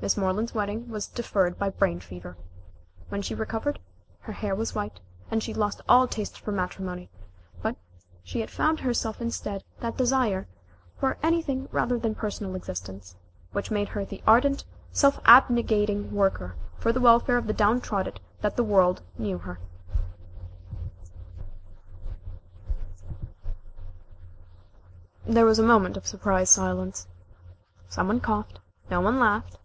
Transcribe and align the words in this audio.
Miss 0.00 0.16
Moreland's 0.16 0.54
wedding 0.54 0.88
was 0.88 1.06
deferred 1.08 1.58
by 1.58 1.68
brain 1.68 2.00
fever. 2.00 2.36
When 3.08 3.20
she 3.22 3.34
recovered, 3.34 3.78
her 4.20 4.32
hair 4.32 4.54
was 4.54 4.74
white, 4.74 5.00
and 5.30 5.42
she 5.42 5.50
had 5.52 5.58
lost 5.58 5.80
all 5.88 6.06
taste 6.06 6.38
for 6.38 6.52
matrimony, 6.52 7.10
but 7.60 7.76
she 8.22 8.40
had 8.40 8.50
found 8.50 8.80
instead 8.80 9.64
that 9.80 9.96
desire 9.96 10.46
for 10.98 11.18
anything 11.22 11.68
rather 11.72 11.98
than 11.98 12.14
personal 12.14 12.54
existence, 12.54 13.16
which 13.52 13.70
made 13.70 13.88
her 13.90 14.04
the 14.04 14.22
ardent, 14.26 14.64
self 14.92 15.18
abnegating 15.26 16.10
worker 16.12 16.56
for 16.78 16.92
the 16.92 17.00
welfare 17.00 17.36
of 17.36 17.46
the 17.46 17.52
downtrodden 17.52 18.14
that 18.42 18.56
the 18.56 18.64
world 18.64 19.02
knew 19.18 19.38
her. 19.38 19.58
There 25.26 25.46
was 25.46 25.58
a 25.58 25.62
moment 25.62 25.96
of 25.96 26.06
surprised 26.06 26.52
silence. 26.52 27.08
Some 27.88 28.06
one 28.08 28.20
coughed. 28.20 28.60
No 28.90 29.00
one 29.00 29.18
laughed. 29.20 29.58